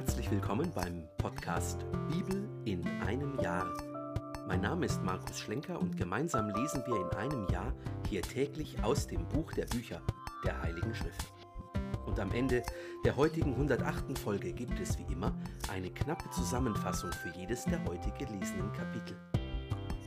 [0.00, 3.66] Herzlich willkommen beim Podcast Bibel in einem Jahr.
[4.48, 7.74] Mein Name ist Markus Schlenker und gemeinsam lesen wir in einem Jahr
[8.08, 10.00] hier täglich aus dem Buch der Bücher
[10.42, 11.30] der Heiligen Schrift.
[12.06, 12.62] Und am Ende
[13.04, 14.18] der heutigen 108.
[14.18, 15.34] Folge gibt es wie immer
[15.70, 19.18] eine knappe Zusammenfassung für jedes der heute gelesenen Kapitel.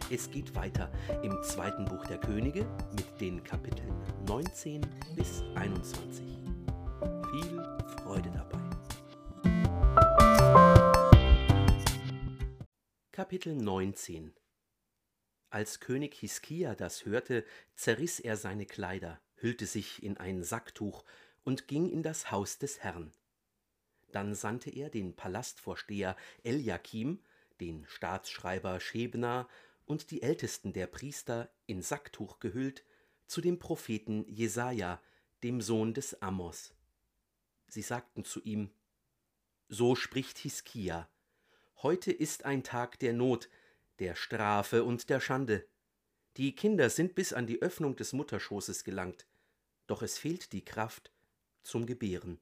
[0.10, 3.94] Es geht weiter im zweiten Buch der Könige mit den Kapiteln
[4.28, 4.82] 19
[5.16, 6.26] bis 21.
[7.32, 7.64] Viel
[8.02, 8.63] Freude dabei.
[13.16, 14.34] Kapitel 19
[15.52, 17.46] Als König Hiskia das hörte,
[17.76, 21.06] zerriss er seine Kleider, hüllte sich in ein Sacktuch
[21.44, 23.14] und ging in das Haus des Herrn.
[24.12, 27.24] Dann sandte er den Palastvorsteher Eliakim,
[27.60, 29.48] den Staatsschreiber Schebna
[29.86, 32.84] und die Ältesten der Priester in Sacktuch gehüllt
[33.28, 35.00] zu dem Propheten Jesaja,
[35.44, 36.74] dem Sohn des Amos.
[37.68, 38.72] Sie sagten zu ihm:
[39.70, 41.08] So spricht Hiskia:
[41.82, 43.50] Heute ist ein Tag der Not,
[44.00, 45.66] der Strafe und der Schande.
[46.38, 49.28] Die Kinder sind bis an die Öffnung des Mutterschoßes gelangt,
[49.88, 51.12] doch es fehlt die Kraft
[51.62, 52.40] zum Gebären.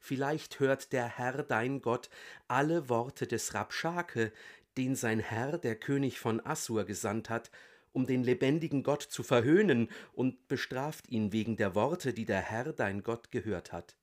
[0.00, 2.10] Vielleicht hört der Herr dein Gott
[2.46, 4.32] alle Worte des Rabschake,
[4.76, 7.50] den sein Herr, der König von Assur, gesandt hat,
[7.92, 12.72] um den lebendigen Gott zu verhöhnen, und bestraft ihn wegen der Worte, die der Herr
[12.72, 13.96] dein Gott gehört hat.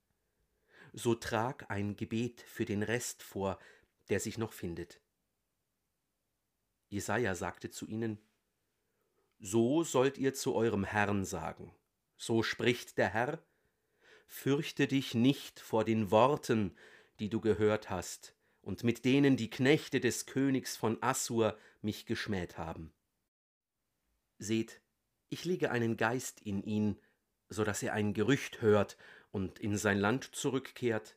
[0.94, 3.60] So trag ein Gebet für den Rest vor,
[4.12, 5.02] der sich noch findet.
[6.90, 8.20] Jesaja sagte zu ihnen:
[9.40, 11.73] So sollt ihr zu eurem Herrn sagen.
[12.18, 13.42] So spricht der Herr:
[14.28, 16.76] Fürchte dich nicht vor den Worten,
[17.20, 22.58] die du gehört hast, und mit denen die Knechte des Königs von Assur mich geschmäht
[22.58, 22.94] haben.
[24.40, 24.81] Seht,
[25.30, 27.00] ich lege einen Geist in ihn,
[27.48, 28.98] so dass er ein Gerücht hört
[29.31, 31.16] und in sein Land zurückkehrt.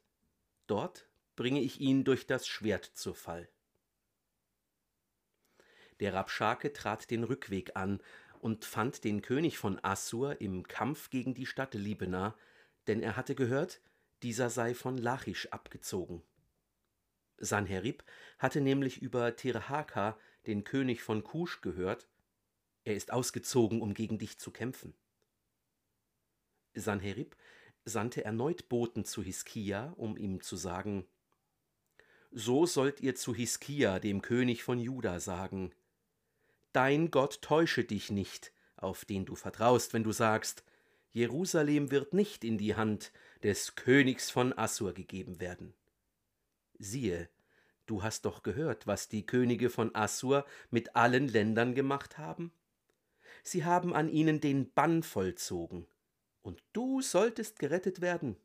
[0.68, 3.48] Dort bringe ich ihn durch das Schwert zu Fall.
[6.00, 8.00] Der Rabschake trat den Rückweg an
[8.40, 12.36] und fand den König von Assur im Kampf gegen die Stadt Libena,
[12.86, 13.80] denn er hatte gehört,
[14.22, 16.22] dieser sei von Lachisch abgezogen.
[17.38, 18.04] Sanherib
[18.38, 22.08] hatte nämlich über Tirhaka, den König von Kusch, gehört,
[22.84, 24.94] er ist ausgezogen, um gegen dich zu kämpfen.
[26.74, 27.36] Sanherib
[27.84, 31.06] sandte erneut Boten zu Hiskia, um ihm zu sagen,
[32.36, 35.72] So sollt ihr zu Hiskia, dem König von Juda, sagen,
[36.72, 40.64] Dein Gott täusche dich nicht, auf den du vertraust, wenn du sagst,
[41.12, 43.12] Jerusalem wird nicht in die Hand
[43.44, 45.74] des Königs von Assur gegeben werden.
[46.76, 47.28] Siehe,
[47.86, 52.50] du hast doch gehört, was die Könige von Assur mit allen Ländern gemacht haben?
[53.44, 55.86] Sie haben an ihnen den Bann vollzogen,
[56.42, 58.36] und du solltest gerettet werden.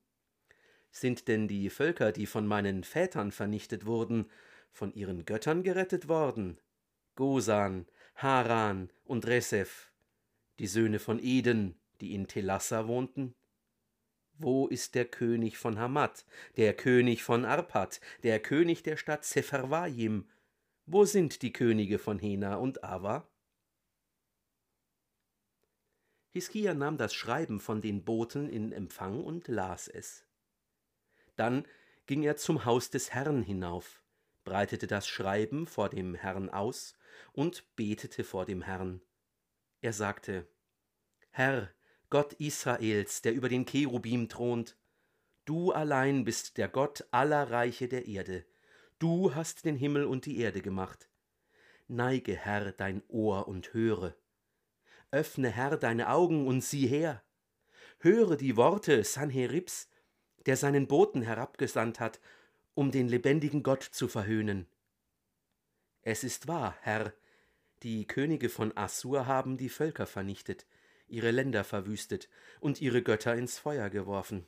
[0.92, 4.30] Sind denn die Völker, die von meinen Vätern vernichtet wurden,
[4.72, 6.60] von ihren Göttern gerettet worden?
[7.16, 7.86] Gosan,
[8.16, 9.92] Haran und Resef,
[10.58, 13.36] die Söhne von Eden, die in Telassa wohnten?
[14.38, 20.30] Wo ist der König von Hamad, der König von Arpad, der König der Stadt Sepharvaim?
[20.86, 23.30] Wo sind die Könige von Hena und Ava?
[26.32, 30.29] Hiskia nahm das Schreiben von den Boten in Empfang und las es.
[31.40, 31.66] Dann
[32.06, 34.04] ging er zum Haus des Herrn hinauf,
[34.44, 36.96] breitete das Schreiben vor dem Herrn aus
[37.32, 39.02] und betete vor dem Herrn.
[39.80, 40.50] Er sagte,
[41.30, 41.74] Herr,
[42.10, 44.78] Gott Israels, der über den Cherubim thront.
[45.46, 48.46] Du allein bist der Gott aller Reiche der Erde.
[48.98, 51.10] Du hast den Himmel und die Erde gemacht.
[51.88, 54.14] Neige, Herr, dein Ohr und höre.
[55.10, 57.24] Öffne, Herr, deine Augen und sieh her.
[58.00, 59.90] Höre die Worte Sanheribs,
[60.46, 62.20] der seinen Boten herabgesandt hat,
[62.74, 64.68] um den lebendigen Gott zu verhöhnen.
[66.02, 67.14] Es ist wahr, Herr,
[67.84, 70.66] die Könige von Assur haben die Völker vernichtet,
[71.08, 72.30] ihre Länder verwüstet
[72.60, 74.48] und ihre Götter ins Feuer geworfen.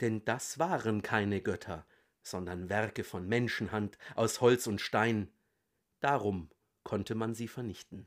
[0.00, 1.86] Denn das waren keine Götter,
[2.22, 5.30] sondern Werke von Menschenhand aus Holz und Stein.
[6.00, 6.50] Darum
[6.84, 8.06] konnte man sie vernichten.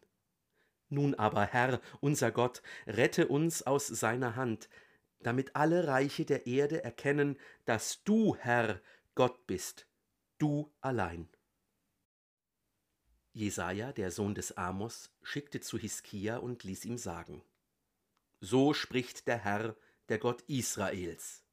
[0.89, 4.69] Nun aber, Herr, unser Gott, rette uns aus seiner Hand,
[5.23, 8.81] damit alle Reiche der Erde erkennen, dass du, Herr,
[9.15, 9.87] Gott bist,
[10.37, 11.29] du allein.
[13.31, 17.41] Jesaja, der Sohn des Amos, schickte zu Hiskia und ließ ihm sagen:
[18.41, 19.75] So spricht der Herr,
[20.09, 21.43] der Gott Israels.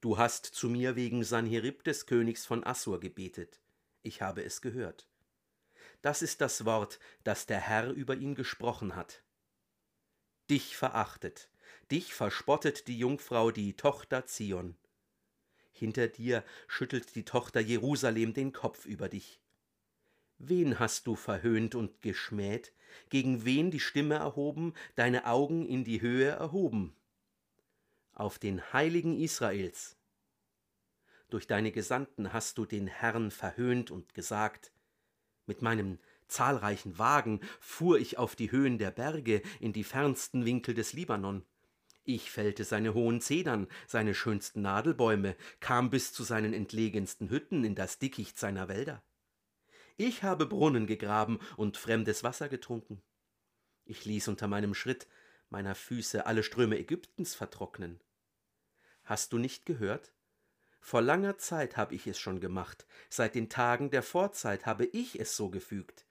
[0.00, 3.60] Du hast zu mir wegen Sanherib des Königs von Assur gebetet.
[4.02, 5.08] Ich habe es gehört.
[6.02, 9.24] Das ist das Wort, das der Herr über ihn gesprochen hat.
[10.48, 11.50] Dich verachtet,
[11.90, 14.76] dich verspottet die Jungfrau, die Tochter Zion.
[15.72, 19.40] Hinter dir schüttelt die Tochter Jerusalem den Kopf über dich.
[20.38, 22.72] Wen hast du verhöhnt und geschmäht,
[23.10, 26.94] gegen wen die Stimme erhoben, deine Augen in die Höhe erhoben?
[28.12, 29.96] Auf den Heiligen Israels.
[31.30, 34.72] Durch deine Gesandten hast du den Herrn verhöhnt und gesagt,
[35.46, 40.74] mit meinem zahlreichen Wagen fuhr ich auf die Höhen der Berge, in die fernsten Winkel
[40.74, 41.44] des Libanon.
[42.10, 47.74] Ich fällte seine hohen Zedern, seine schönsten Nadelbäume, kam bis zu seinen entlegensten Hütten in
[47.74, 49.02] das Dickicht seiner Wälder.
[49.98, 53.02] Ich habe Brunnen gegraben und fremdes Wasser getrunken.
[53.84, 55.06] Ich ließ unter meinem Schritt
[55.50, 58.00] meiner Füße alle Ströme Ägyptens vertrocknen.
[59.04, 60.14] Hast du nicht gehört?
[60.80, 65.20] Vor langer Zeit habe ich es schon gemacht, seit den Tagen der Vorzeit habe ich
[65.20, 66.06] es so gefügt.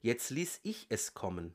[0.00, 1.54] Jetzt ließ ich es kommen.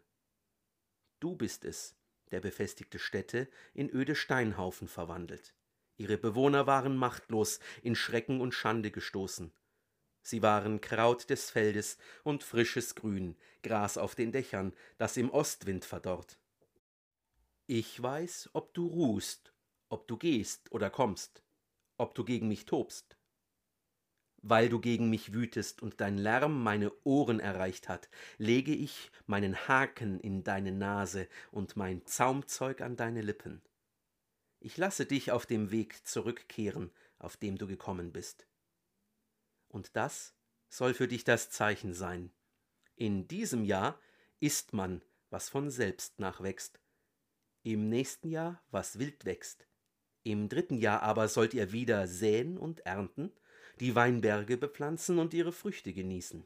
[1.19, 1.96] Du bist es,
[2.31, 5.53] der befestigte Städte in öde Steinhaufen verwandelt.
[5.97, 9.51] Ihre Bewohner waren machtlos, in Schrecken und Schande gestoßen.
[10.21, 15.85] Sie waren Kraut des Feldes und frisches Grün, Gras auf den Dächern, das im Ostwind
[15.85, 16.37] verdorrt.
[17.65, 19.53] Ich weiß, ob du ruhst,
[19.89, 21.43] ob du gehst oder kommst,
[21.97, 23.16] ob du gegen mich tobst
[24.41, 29.67] weil du gegen mich wütest und dein Lärm meine Ohren erreicht hat, lege ich meinen
[29.67, 33.61] Haken in deine Nase und mein Zaumzeug an deine Lippen.
[34.59, 38.47] Ich lasse dich auf dem Weg zurückkehren, auf dem du gekommen bist.
[39.69, 40.33] Und das
[40.69, 42.31] soll für dich das Zeichen sein.
[42.95, 43.99] In diesem Jahr
[44.39, 46.79] isst man, was von selbst nachwächst,
[47.63, 49.67] im nächsten Jahr, was wild wächst.
[50.23, 53.31] Im dritten Jahr aber sollt ihr wieder säen und ernten,
[53.79, 56.45] die Weinberge bepflanzen und ihre Früchte genießen.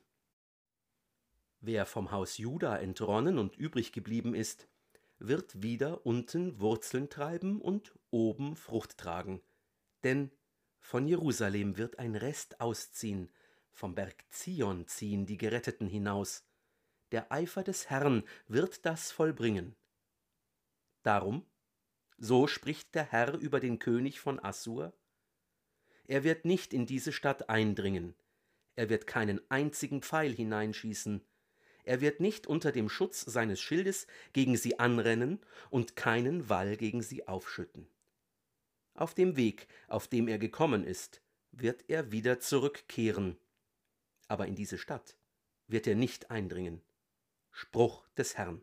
[1.60, 4.68] Wer vom Haus Juda entronnen und übrig geblieben ist,
[5.20, 9.42] wird wieder unten Wurzeln treiben und oben Frucht tragen.
[10.04, 10.32] Denn
[10.80, 13.32] von Jerusalem wird ein Rest ausziehen,
[13.72, 16.44] vom Berg Zion ziehen die Geretteten hinaus.
[17.12, 19.76] Der Eifer des Herrn wird das vollbringen.
[21.04, 21.46] Darum,
[22.18, 24.94] so spricht der Herr über den König von Assur,
[26.08, 28.16] er wird nicht in diese Stadt eindringen.
[28.76, 31.22] Er wird keinen einzigen Pfeil hineinschießen.
[31.84, 35.40] Er wird nicht unter dem Schutz seines Schildes gegen sie anrennen
[35.70, 37.88] und keinen Wall gegen sie aufschütten.
[38.94, 41.22] Auf dem Weg, auf dem er gekommen ist,
[41.52, 43.38] wird er wieder zurückkehren.
[44.28, 45.18] Aber in diese Stadt
[45.68, 46.82] wird er nicht eindringen.
[47.52, 48.62] Spruch des Herrn.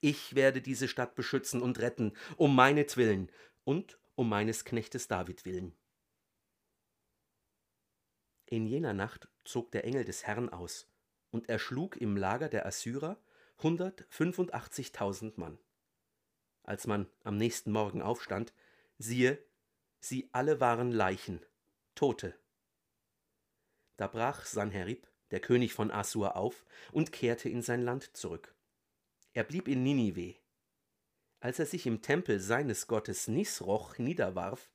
[0.00, 3.30] Ich werde diese Stadt beschützen und retten, um meinetwillen
[3.64, 5.74] und um meines Knechtes David willen.
[8.50, 10.92] In jener Nacht zog der Engel des Herrn aus
[11.30, 13.16] und erschlug im Lager der Assyrer
[13.62, 15.56] hundertfünfundachtzigtausend Mann.
[16.64, 18.52] Als man am nächsten Morgen aufstand,
[18.98, 19.38] siehe,
[20.00, 21.40] sie alle waren Leichen,
[21.94, 22.34] Tote.
[23.96, 28.56] Da brach Sanherib, der König von Assur, auf und kehrte in sein Land zurück.
[29.32, 30.40] Er blieb in Ninive.
[31.38, 34.72] Als er sich im Tempel seines Gottes Nisroch niederwarf,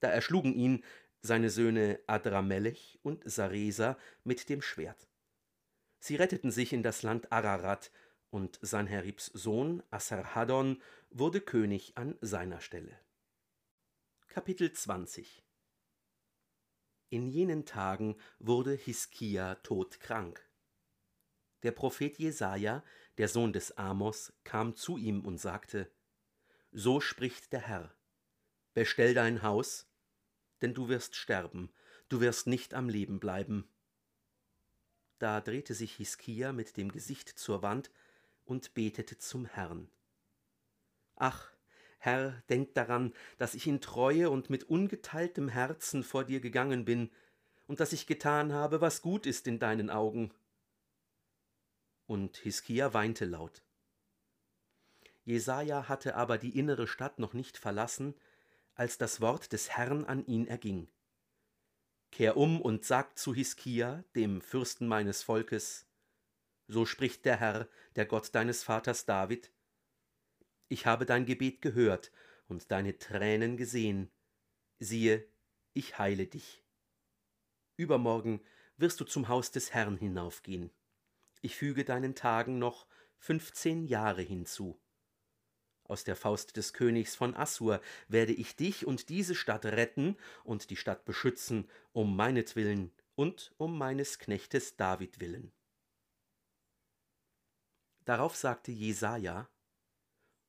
[0.00, 0.84] da erschlugen ihn
[1.20, 5.08] seine Söhne Adramelech und Saresa mit dem Schwert.
[6.00, 7.90] Sie retteten sich in das Land Ararat,
[8.30, 12.98] und Sanheribs Sohn Asarhaddon wurde König an seiner Stelle.
[14.28, 15.42] Kapitel 20
[17.08, 20.46] In jenen Tagen wurde Hiskia todkrank.
[21.62, 22.84] Der Prophet Jesaja,
[23.16, 25.90] der Sohn des Amos, kam zu ihm und sagte:
[26.70, 27.96] So spricht der Herr:
[28.74, 29.87] Bestell dein Haus,
[30.62, 31.70] denn du wirst sterben,
[32.08, 33.68] du wirst nicht am Leben bleiben.
[35.18, 37.90] Da drehte sich Hiskia mit dem Gesicht zur Wand
[38.44, 39.90] und betete zum Herrn.
[41.16, 41.52] Ach,
[41.98, 47.10] Herr, denk daran, dass ich in Treue und mit ungeteiltem Herzen vor dir gegangen bin
[47.66, 50.32] und dass ich getan habe, was gut ist in deinen Augen.
[52.06, 53.62] Und Hiskia weinte laut.
[55.24, 58.14] Jesaja hatte aber die innere Stadt noch nicht verlassen,
[58.78, 60.88] als das Wort des Herrn an ihn erging.
[62.10, 65.86] Kehr um und sag zu Hiskia, dem Fürsten meines Volkes,
[66.68, 69.52] so spricht der Herr, der Gott deines Vaters David,
[70.68, 72.12] ich habe dein Gebet gehört
[72.46, 74.10] und deine Tränen gesehen,
[74.78, 75.26] siehe,
[75.72, 76.62] ich heile dich.
[77.76, 78.40] Übermorgen
[78.76, 80.70] wirst du zum Haus des Herrn hinaufgehen.
[81.40, 84.80] Ich füge deinen Tagen noch fünfzehn Jahre hinzu.
[85.88, 90.68] Aus der Faust des Königs von Assur werde ich dich und diese Stadt retten und
[90.68, 95.50] die Stadt beschützen, um meinetwillen und um meines Knechtes David willen.
[98.04, 99.48] Darauf sagte Jesaja: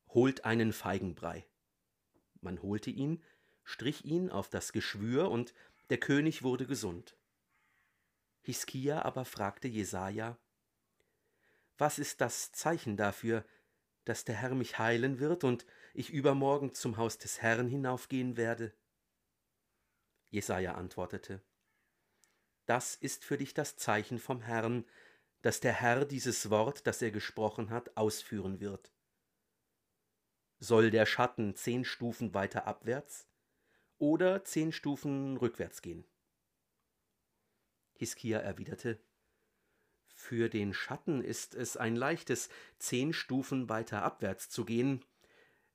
[0.08, 1.46] Holt einen Feigenbrei.
[2.42, 3.22] Man holte ihn,
[3.64, 5.54] strich ihn auf das Geschwür und
[5.88, 7.16] der König wurde gesund.
[8.42, 10.38] Hiskia aber fragte Jesaja:
[11.78, 13.42] Was ist das Zeichen dafür,
[14.10, 15.64] dass der Herr mich heilen wird und
[15.94, 18.74] ich übermorgen zum Haus des Herrn hinaufgehen werde?
[20.30, 21.40] Jesaja antwortete:
[22.66, 24.84] Das ist für dich das Zeichen vom Herrn,
[25.42, 28.92] dass der Herr dieses Wort, das er gesprochen hat, ausführen wird.
[30.58, 33.28] Soll der Schatten zehn Stufen weiter abwärts
[33.98, 36.04] oder zehn Stufen rückwärts gehen?
[37.92, 38.98] Hiskia erwiderte,
[40.22, 45.02] Für den Schatten ist es ein leichtes, zehn Stufen weiter abwärts zu gehen.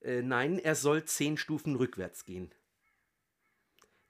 [0.02, 2.54] Äh, nein, er soll zehn Stufen rückwärts gehen.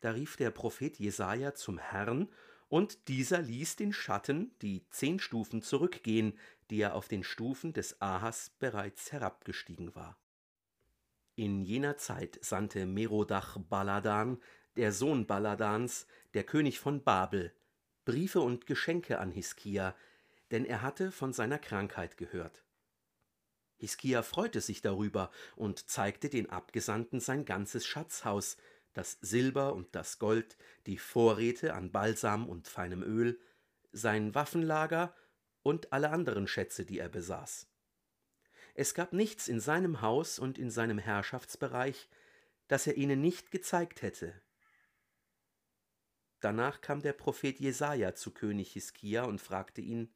[0.01, 2.29] Da rief der Prophet Jesaja zum Herrn
[2.67, 6.37] und dieser ließ den Schatten die zehn Stufen zurückgehen,
[6.69, 10.19] die er auf den Stufen des Ahas bereits herabgestiegen war.
[11.35, 14.43] In jener Zeit sandte Merodach Baladan,
[14.75, 17.55] der Sohn Baladans, der König von Babel,
[18.03, 19.95] Briefe und Geschenke an Hiskia,
[20.51, 22.63] denn er hatte von seiner Krankheit gehört.
[23.77, 28.57] Hiskia freute sich darüber und zeigte den Abgesandten sein ganzes Schatzhaus,
[28.93, 33.39] das Silber und das Gold, die Vorräte an Balsam und feinem Öl,
[33.91, 35.13] sein Waffenlager
[35.61, 37.67] und alle anderen Schätze, die er besaß.
[38.73, 42.09] Es gab nichts in seinem Haus und in seinem Herrschaftsbereich,
[42.67, 44.41] das er ihnen nicht gezeigt hätte.
[46.39, 50.13] Danach kam der Prophet Jesaja zu König Hiskia und fragte ihn: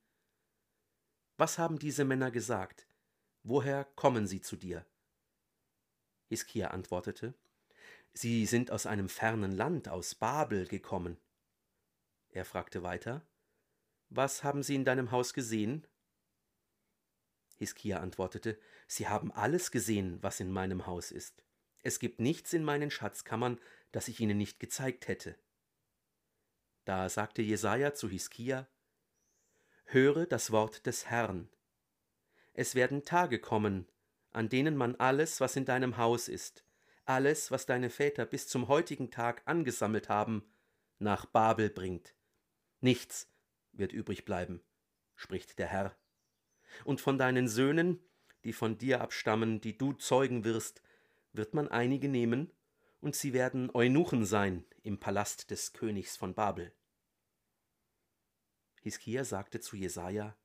[1.40, 2.86] Was haben diese Männer gesagt?
[3.44, 4.86] Woher kommen sie zu dir?
[6.28, 7.34] Hiskia antwortete:
[8.12, 11.18] Sie sind aus einem fernen Land, aus Babel, gekommen.
[12.28, 13.26] Er fragte weiter,
[14.10, 15.88] Was haben Sie in deinem Haus gesehen?
[17.56, 21.46] Hiskia antwortete, Sie haben alles gesehen, was in meinem Haus ist.
[21.84, 23.62] Es gibt nichts in meinen Schatzkammern,
[23.94, 25.40] das ich Ihnen nicht gezeigt hätte.
[26.84, 28.68] Da sagte Jesaja zu Hiskia,
[29.92, 31.50] Höre das Wort des Herrn.
[32.54, 33.88] Es werden Tage kommen,
[34.32, 36.64] an denen man alles, was in deinem Haus ist,
[37.06, 40.44] alles, was deine Väter bis zum heutigen Tag angesammelt haben,
[41.00, 42.14] nach Babel bringt.
[42.82, 43.34] Nichts
[43.72, 44.62] wird übrig bleiben,
[45.16, 45.98] spricht der Herr.
[46.84, 48.00] Und von deinen Söhnen,
[48.44, 50.84] die von dir abstammen, die du zeugen wirst,
[51.34, 52.52] wird man einige nehmen,
[53.02, 56.76] und sie werden Eunuchen sein im Palast des Königs von Babel.
[58.90, 60.36] Hiskia sagte zu Jesaja: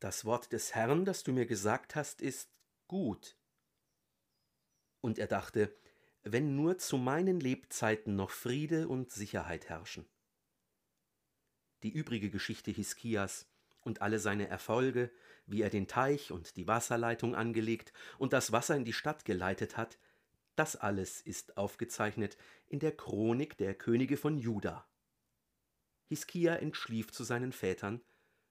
[0.00, 2.50] Das Wort des Herrn, das du mir gesagt hast, ist
[2.88, 3.38] gut
[5.00, 5.74] und er dachte,
[6.24, 10.04] wenn nur zu meinen Lebzeiten noch Friede und Sicherheit herrschen.
[11.84, 13.46] Die übrige Geschichte Hiskias
[13.80, 15.10] und alle seine Erfolge,
[15.46, 19.78] wie er den Teich und die Wasserleitung angelegt und das Wasser in die Stadt geleitet
[19.78, 19.98] hat,
[20.54, 24.86] das alles ist aufgezeichnet in der Chronik der Könige von Juda.
[26.08, 28.00] Hiskia entschlief zu seinen Vätern,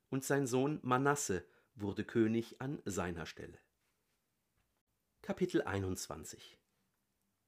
[0.09, 3.59] und sein Sohn Manasse wurde König an seiner Stelle.
[5.21, 6.59] Kapitel 21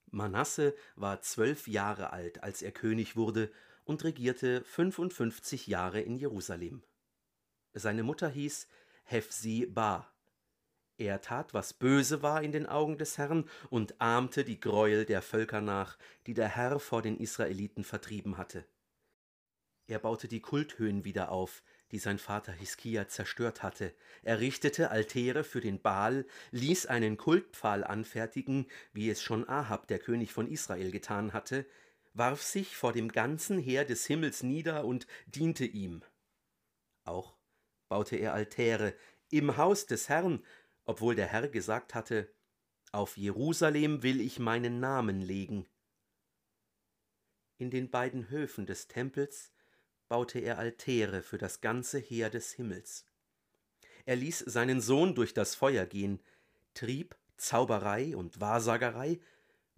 [0.09, 3.51] Manasse war zwölf Jahre alt, als er König wurde,
[3.83, 6.83] und regierte 55 Jahre in Jerusalem.
[7.73, 8.67] Seine Mutter hieß
[9.03, 10.11] Hefsi Ba.
[10.97, 15.21] Er tat, was böse war in den Augen des Herrn, und ahmte die Greuel der
[15.21, 18.65] Völker nach, die der Herr vor den Israeliten vertrieben hatte.
[19.87, 23.93] Er baute die Kulthöhen wieder auf, die sein Vater Hiskia zerstört hatte.
[24.21, 29.99] Er richtete Altäre für den Baal, ließ einen Kultpfahl anfertigen, wie es schon Ahab, der
[29.99, 31.65] König von Israel, getan hatte,
[32.13, 36.03] warf sich vor dem ganzen Heer des Himmels nieder und diente ihm.
[37.05, 37.37] Auch
[37.87, 38.93] baute er Altäre
[39.29, 40.43] im Haus des Herrn,
[40.83, 42.29] obwohl der Herr gesagt hatte,
[42.91, 45.65] auf Jerusalem will ich meinen Namen legen.
[47.57, 49.51] In den beiden Höfen des Tempels
[50.07, 53.05] baute er Altäre für das ganze Heer des Himmels.
[54.05, 56.21] Er ließ seinen Sohn durch das Feuer gehen,
[56.73, 59.19] trieb Zauberei und Wahrsagerei,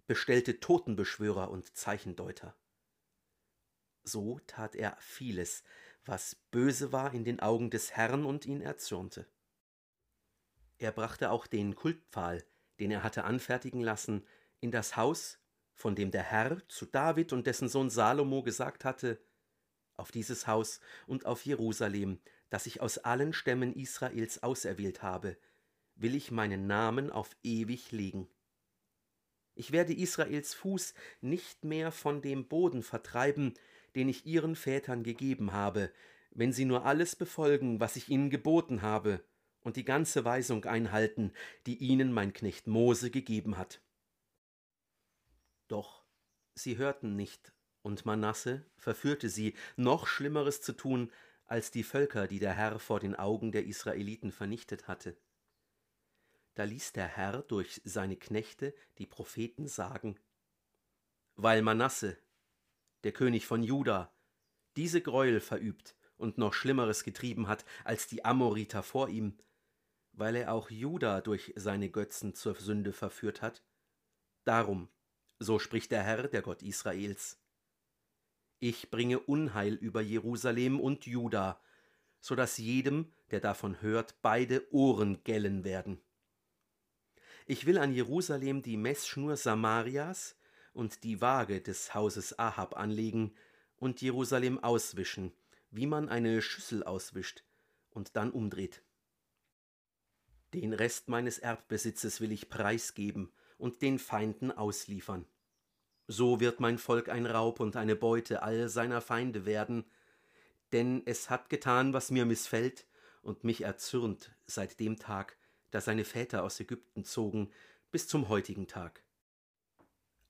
[0.06, 2.54] bestellte Totenbeschwörer und Zeichendeuter.
[4.02, 5.62] So tat er vieles,
[6.04, 9.26] was böse war in den Augen des Herrn und ihn erzürnte.
[10.78, 12.42] Er brachte auch den Kultpfahl,
[12.78, 14.26] den er hatte anfertigen lassen,
[14.60, 15.38] in das Haus,
[15.74, 19.20] von dem der Herr zu David und dessen Sohn Salomo gesagt hatte,
[20.00, 25.36] auf dieses Haus und auf Jerusalem, das ich aus allen Stämmen Israels auserwählt habe,
[25.94, 28.28] will ich meinen Namen auf ewig legen.
[29.54, 33.54] Ich werde Israels Fuß nicht mehr von dem Boden vertreiben,
[33.94, 35.92] den ich ihren Vätern gegeben habe,
[36.30, 39.22] wenn sie nur alles befolgen, was ich ihnen geboten habe,
[39.62, 41.32] und die ganze Weisung einhalten,
[41.66, 43.82] die ihnen mein Knecht Mose gegeben hat.
[45.68, 46.02] Doch
[46.54, 47.52] Sie hörten nicht,
[47.82, 51.10] und Manasse verführte sie, noch Schlimmeres zu tun,
[51.46, 55.16] als die Völker, die der Herr vor den Augen der Israeliten vernichtet hatte.
[56.54, 60.18] Da ließ der Herr durch seine Knechte, die Propheten, sagen,
[61.36, 62.18] weil Manasse,
[63.02, 64.12] der König von Juda,
[64.76, 69.38] diese Gräuel verübt und noch Schlimmeres getrieben hat als die Amoriter vor ihm,
[70.12, 73.64] weil er auch Juda durch seine Götzen zur Sünde verführt hat.
[74.44, 74.88] Darum,
[75.38, 77.39] so spricht der Herr, der Gott Israels,
[78.60, 81.60] ich bringe Unheil über Jerusalem und Juda,
[82.20, 86.00] so dass jedem, der davon hört, beide Ohren gellen werden.
[87.46, 90.36] Ich will an Jerusalem die Messschnur Samarias
[90.74, 93.34] und die Waage des Hauses Ahab anlegen
[93.76, 95.32] und Jerusalem auswischen,
[95.70, 97.42] wie man eine Schüssel auswischt
[97.88, 98.82] und dann umdreht.
[100.52, 105.24] Den Rest meines Erbbesitzes will ich preisgeben und den Feinden ausliefern.
[106.12, 109.84] So wird mein Volk ein Raub und eine Beute all seiner Feinde werden,
[110.72, 112.84] denn es hat getan, was mir missfällt,
[113.22, 115.36] und mich erzürnt seit dem Tag,
[115.70, 117.52] da seine Väter aus Ägypten zogen,
[117.92, 119.04] bis zum heutigen Tag.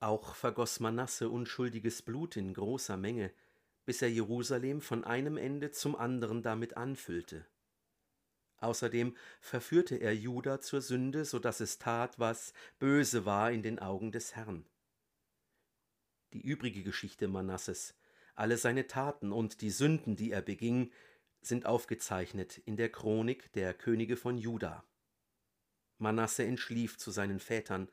[0.01, 3.33] Auch vergoß Manasse unschuldiges Blut in großer Menge,
[3.87, 7.47] bis er Jerusalem von einem Ende zum anderen damit anfüllte.
[8.59, 13.79] Außerdem verführte er Juda zur Sünde, so dass es tat, was böse war in den
[13.79, 14.67] Augen des Herrn.
[16.33, 17.95] Die übrige Geschichte Manasses,
[18.35, 20.93] alle seine Taten und die Sünden, die er beging,
[21.43, 24.85] sind aufgezeichnet in der Chronik der Könige von Juda.
[25.99, 27.91] Manasse entschlief zu seinen Vätern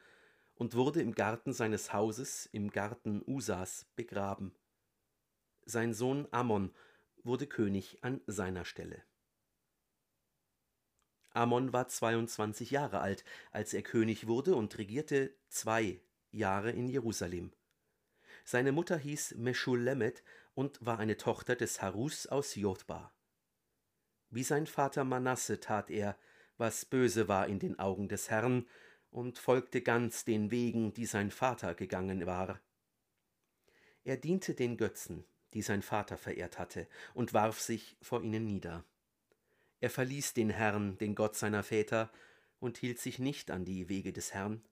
[0.56, 4.56] und wurde im Garten seines Hauses, im Garten Usas, begraben.
[5.65, 6.74] Sein Sohn Ammon
[7.24, 9.03] wurde König an seiner Stelle.
[11.32, 16.01] Ammon war 22 Jahre alt, als er König wurde und regierte zwei
[16.32, 17.51] Jahre in Jerusalem.
[18.50, 23.12] Seine Mutter hieß Meschulemet und war eine Tochter des Harus aus Jotba.
[24.29, 26.18] Wie sein Vater Manasse tat er,
[26.55, 28.66] was böse war in den Augen des Herrn,
[29.10, 32.62] und folgte ganz den Wegen, die sein Vater gegangen war.
[34.05, 38.86] Er diente den Götzen, die sein Vater verehrt hatte, und warf sich vor ihnen nieder.
[39.81, 42.14] Er verließ den Herrn, den Gott seiner Väter,
[42.62, 44.64] und hielt sich nicht an die Wege des Herrn.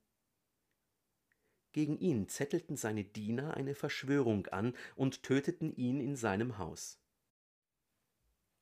[1.76, 6.98] Gegen ihn zettelten seine Diener eine Verschwörung an und töteten ihn in seinem Haus.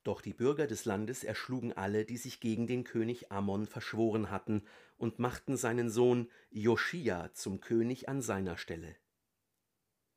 [0.03, 4.65] Doch die Bürger des Landes erschlugen alle, die sich gegen den König Ammon verschworen hatten,
[4.97, 8.97] und machten seinen Sohn Joschia zum König an seiner Stelle.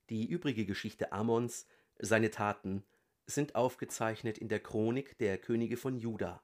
[0.09, 1.67] Die übrige Geschichte Ammons,
[1.99, 2.83] seine Taten,
[3.27, 6.41] sind aufgezeichnet in der Chronik der Könige von Juda.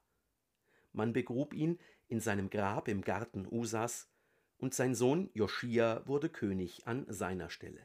[0.92, 4.13] Man begrub ihn in seinem Grab im Garten Usas,
[4.64, 7.82] und sein Sohn Joschia wurde König an seiner Stelle.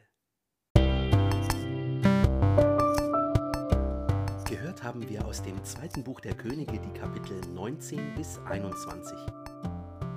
[4.48, 9.18] Gehört haben wir aus dem zweiten Buch der Könige die Kapitel 19 bis 21.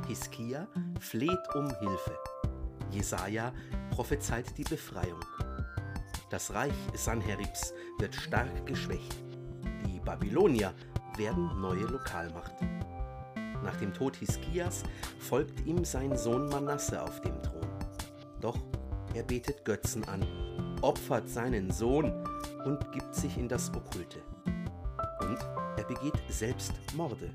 [0.07, 0.67] Hiskia
[0.99, 2.15] fleht um Hilfe.
[2.91, 3.55] Jesaja
[3.89, 5.25] prophezeit die Befreiung.
[6.29, 9.15] Das Reich Sanheribs wird stark geschwächt.
[9.87, 10.75] Die Babylonier
[11.17, 12.53] werden neue Lokalmacht.
[13.63, 14.83] Nach dem Tod Hiskias
[15.19, 17.67] folgt ihm sein Sohn Manasse auf dem Thron.
[18.39, 18.57] Doch
[19.13, 20.25] er betet Götzen an,
[20.81, 22.11] opfert seinen Sohn
[22.65, 24.19] und gibt sich in das Okkulte.
[25.19, 25.37] Und
[25.77, 27.29] er begeht selbst Morde.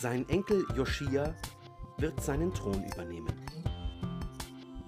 [0.00, 1.34] Sein Enkel Joschia
[1.98, 3.34] wird seinen Thron übernehmen.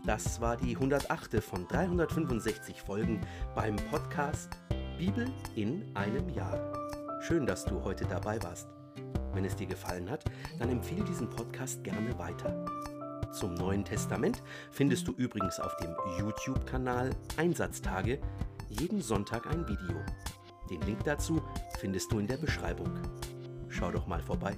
[0.05, 1.43] Das war die 108.
[1.43, 3.21] von 365 Folgen
[3.55, 4.51] beim Podcast
[4.99, 6.73] Bibel in einem Jahr.
[7.21, 8.72] Schön, dass du heute dabei warst.
[9.35, 10.25] Wenn es dir gefallen hat,
[10.59, 12.65] dann empfehle diesen Podcast gerne weiter.
[13.33, 18.19] Zum Neuen Testament findest du übrigens auf dem YouTube-Kanal Einsatztage
[18.69, 19.97] jeden Sonntag ein Video.
[20.71, 21.43] Den Link dazu
[21.79, 22.91] findest du in der Beschreibung.
[23.69, 24.57] Schau doch mal vorbei.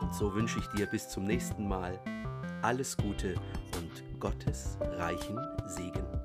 [0.00, 1.98] Und so wünsche ich dir bis zum nächsten Mal
[2.62, 3.34] alles Gute
[3.76, 6.19] und Gottes reichen Segen.